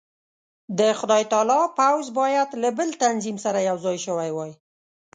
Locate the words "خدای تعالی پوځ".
0.99-2.05